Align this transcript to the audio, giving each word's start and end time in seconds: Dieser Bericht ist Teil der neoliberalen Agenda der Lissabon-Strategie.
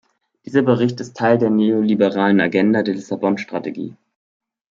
Dieser 0.47 0.63
Bericht 0.63 0.99
ist 0.99 1.15
Teil 1.15 1.37
der 1.37 1.51
neoliberalen 1.51 2.41
Agenda 2.41 2.81
der 2.81 2.95
Lissabon-Strategie. 2.95 3.95